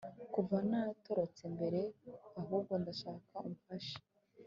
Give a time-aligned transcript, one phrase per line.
[0.33, 1.79] kuva natorotse mbere
[2.41, 3.97] ahubwo ndashaka umfashe